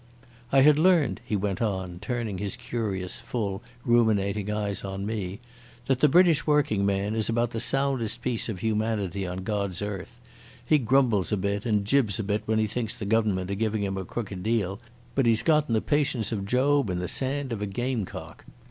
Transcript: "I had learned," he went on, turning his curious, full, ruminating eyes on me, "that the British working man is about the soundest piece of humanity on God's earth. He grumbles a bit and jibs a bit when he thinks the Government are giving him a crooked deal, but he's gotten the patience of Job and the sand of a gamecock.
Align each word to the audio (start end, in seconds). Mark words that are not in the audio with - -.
"I 0.51 0.61
had 0.61 0.79
learned," 0.79 1.21
he 1.23 1.35
went 1.35 1.61
on, 1.61 1.99
turning 1.99 2.39
his 2.39 2.55
curious, 2.55 3.19
full, 3.19 3.61
ruminating 3.85 4.49
eyes 4.49 4.83
on 4.83 5.05
me, 5.05 5.41
"that 5.85 5.99
the 5.99 6.09
British 6.09 6.47
working 6.47 6.87
man 6.87 7.13
is 7.13 7.29
about 7.29 7.51
the 7.51 7.59
soundest 7.59 8.23
piece 8.23 8.49
of 8.49 8.61
humanity 8.61 9.27
on 9.27 9.43
God's 9.43 9.79
earth. 9.79 10.19
He 10.65 10.79
grumbles 10.79 11.31
a 11.31 11.37
bit 11.37 11.67
and 11.67 11.85
jibs 11.85 12.17
a 12.17 12.23
bit 12.23 12.41
when 12.47 12.57
he 12.57 12.65
thinks 12.65 12.95
the 12.97 13.05
Government 13.05 13.51
are 13.51 13.53
giving 13.53 13.83
him 13.83 13.95
a 13.95 14.03
crooked 14.03 14.41
deal, 14.41 14.79
but 15.13 15.27
he's 15.27 15.43
gotten 15.43 15.75
the 15.75 15.81
patience 15.81 16.31
of 16.31 16.47
Job 16.47 16.89
and 16.89 16.99
the 16.99 17.07
sand 17.07 17.53
of 17.53 17.61
a 17.61 17.67
gamecock. 17.67 18.43